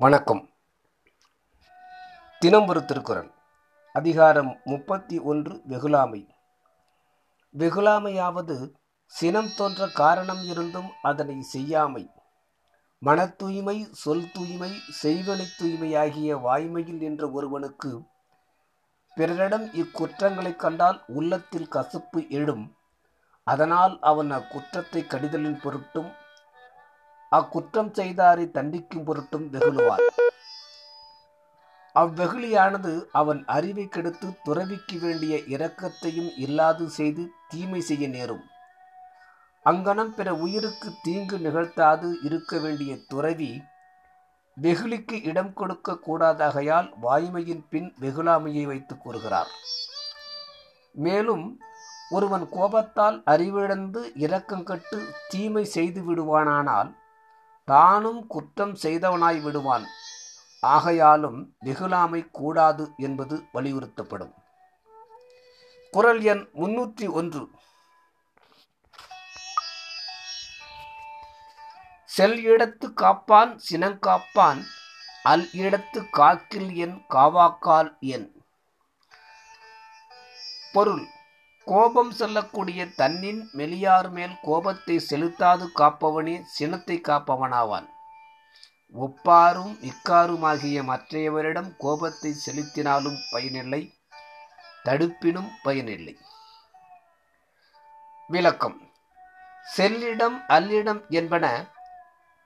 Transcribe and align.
வணக்கம். 0.00 0.48
தினம் 2.38 2.66
ஒரு 2.66 2.84
திருக்குறள் 2.84 3.30
அதிகாரம் 3.92 4.60
முப்பத்தி 4.64 5.18
ஒன்று 5.18 5.62
வெகுலாமை 5.68 6.28
வெகுலாமையாவது 7.58 8.72
சினம் 9.06 9.54
தோன்ற 9.56 9.88
காரணம் 9.88 10.42
இருந்தும் 10.44 10.90
அதனை 11.02 11.40
செய்யாமை. 11.40 12.10
மன 12.98 13.26
தூய்மை 13.26 13.88
சொல் 13.92 14.30
தூய்மை 14.32 14.72
செய்வனை 15.02 15.46
தூய்மை 15.58 15.96
ஆகிய 15.96 16.36
வாய்மையில் 16.36 17.00
என்ற 17.00 17.30
ஒருவனுக்கு 17.30 18.02
பிறரிடம் 19.14 19.64
இக்குற்றங்களைக் 19.64 20.56
கண்டால் 20.56 21.04
உள்ளத்தில் 21.06 21.68
கசப்பு 21.68 22.28
எழும். 22.28 22.76
அதனால் 23.44 23.98
அவன் 24.00 24.32
அக்குற்றத்தை 24.32 25.06
கடிதலின் 25.06 25.60
பொருட்டும் 25.60 26.26
அக்குற்றம் 27.28 27.90
செய்தாரை 27.94 28.46
தண்டிக்கும் 28.50 29.04
பொருட்டும் 29.04 29.46
வெகுளுவார் 29.52 30.06
அவ்வெகுளியானது 31.94 32.92
அவன் 33.12 33.40
அறிவை 33.46 33.88
கெடுத்து 33.88 34.28
துறவிக்கு 34.42 34.96
வேண்டிய 34.98 35.36
இரக்கத்தையும் 35.36 36.30
இல்லாது 36.36 36.88
செய்து 36.88 37.22
தீமை 37.48 37.80
செய்ய 37.80 38.08
நேரும். 38.08 38.44
அங்கனம் 39.66 40.12
பிற 40.14 40.34
உயிருக்கு 40.34 40.90
தீங்கு 41.02 41.36
நிகழ்த்தாது 41.38 42.08
இருக்க 42.22 42.58
வேண்டிய 42.58 42.92
துறவி 43.08 43.62
வெகுளிக்கு 44.56 45.16
இடம் 45.24 45.52
கொடுக்க 45.52 45.98
கூடாதாகையால் 46.06 46.88
வாய்மையின் 47.02 47.64
பின் 47.70 47.94
வெகுளாமையை 48.00 48.64
வைத்து 48.66 48.98
கூறுகிறார். 48.98 49.50
மேலும் 50.92 51.60
ஒருவன் 52.10 52.48
கோபத்தால் 52.48 53.22
அறிவிழந்து 53.26 54.02
இரக்கங்கட்டு 54.24 54.98
தீமை 55.28 55.64
செய்து 55.64 56.02
விடுவானானால் 56.02 56.90
தானும் 57.68 58.26
குற்றம் 58.26 58.74
செய்தவனாய் 58.82 59.40
விடுவான். 59.40 59.86
ஆகையாலும் 60.60 61.38
வெகுளாமை 61.64 62.20
கூடாது 62.30 62.84
என்பது 62.96 63.36
வலியுறுத்தப்படும். 63.54 64.32
குரல் 65.90 66.22
எண் 66.22 66.48
முன்னூற்றி 66.54 67.06
ஒன்று. 67.10 67.42
செல் 72.04 72.38
இடத்து 72.46 72.92
காப்பான் 72.92 73.60
சினங்காப்பான் 73.70 74.60
அல் 75.22 75.48
இடத்து 75.52 76.00
காக்கில் 76.12 76.74
என் 76.74 76.96
காவாக்கால் 77.08 77.98
என். 78.00 78.28
பொருள். 80.72 81.04
கோபம் 81.70 82.10
செல்லக்கூடிய 82.10 82.86
தன்னின் 83.00 83.40
மெலியார் 83.56 84.10
மேல் 84.10 84.34
கோபத்தை 84.42 84.94
செலுத்தாது 85.10 85.64
காப்பவனே 85.78 86.42
சினத்தை 86.42 87.00
காப்பவனாவான். 87.00 87.88
ஒப்பாரும் 88.94 89.74
இக்காருமாகிய 89.80 90.84
மற்றையவரிடம் 90.90 91.70
கோபத்தை 91.78 92.30
செலுத்தினாலும் 92.46 93.18
பயனில்லை 93.30 93.82
தடுப்பினும் 94.84 95.50
பயனில்லை. 95.62 96.14
விளக்கம். 98.28 98.78
செல்லிடம் 99.76 100.38
அல்லிடம் 100.48 101.02
என்பன 101.08 101.46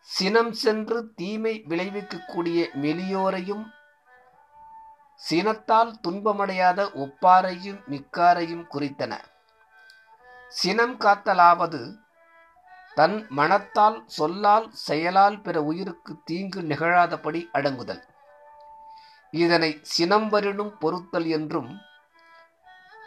சினம் 0.09 0.53
சென்று 0.53 1.13
தீமை 1.15 1.65
விளைவிக்கக்கூடிய 1.69 2.69
மெலியோரையும் 2.83 3.65
சினத்தால் 5.29 5.93
துன்பமடையாத 6.01 6.85
ஒப்பாரையும் 6.95 7.81
மிக்காரையும் 7.91 8.65
குறித்தன. 8.73 9.13
சினம் 10.49 10.97
காத்தலாவது 11.01 11.81
தன் 12.95 13.27
மனத்தால் 13.29 13.99
சொல்லால் 14.07 14.67
செயலால் 14.87 15.39
பிற 15.41 15.63
உயிருக்கு 15.63 16.13
தீங்கு 16.25 16.61
நிகழாதபடி 16.63 17.43
அடங்குதல். 17.53 18.03
இதனை 19.31 19.71
சினம் 19.83 20.29
வரினும் 20.29 20.75
பொறுத்தல் 20.79 21.27
என்றும் 21.27 21.71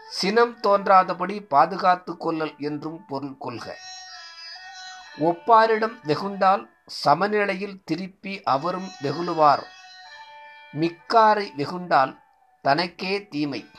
சினம் 0.10 0.56
தோன்றாதபடி 0.64 1.38
பாதுகாத்து 1.48 2.18
கொள்ளல் 2.18 2.56
என்றும் 2.58 3.00
பொருள் 3.08 3.38
கொள்க. 3.38 3.76
ஒப்பாரிடம் 5.20 5.98
வெகுண்டால் 6.04 6.64
சமநிலையில் 6.86 7.82
திருப்பி 7.84 8.34
அவரும் 8.44 8.90
வெகுளுவார். 9.04 9.66
மிக்காரை 10.80 11.48
வெகுண்டால் 11.56 12.14
தனக்கே 12.62 13.28
தீமை. 13.28 13.70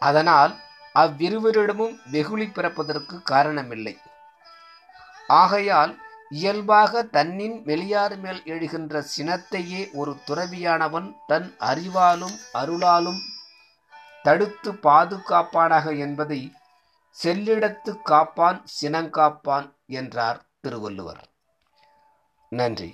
அதனால் 0.00 0.52
அவ்விருவரிடமும் 0.94 1.94
வெகுளி 2.10 2.46
பிறப்பதற்கு 2.46 3.22
காரணமில்லை. 3.30 3.94
ஆகையால் 5.26 5.92
இயல்பாக 6.30 7.02
தன்னின் 7.02 7.62
வெளியார் 7.62 8.16
மேல் 8.18 8.42
எழுகின்ற 8.44 9.02
சினத்தையே 9.16 9.82
ஒரு 9.92 10.12
துறவியானவன் 10.26 11.16
தன் 11.26 11.54
அறிவாலும் 11.60 12.36
அருளாலும் 12.54 13.20
தடுத்து 14.22 14.72
பாதுகாப்பானாக 14.72 15.98
என்பதை 15.98 16.40
செல்லிடத்து 17.22 18.02
காப்பான் 18.02 18.64
சினங்காப்பான் 18.80 19.68
என்றார் 19.86 20.40
திருவள்ளுவர். 20.60 21.22
நன்றி. 22.52 22.90